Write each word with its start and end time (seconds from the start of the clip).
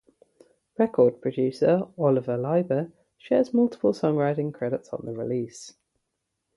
Record 0.79 1.21
producer 1.21 1.83
Oliver 1.95 2.35
Leiber 2.35 2.91
shares 3.19 3.53
multiple 3.53 3.93
songwriting 3.93 4.51
credits 4.51 4.89
on 4.89 5.05
the 5.05 5.13
release. 5.13 5.75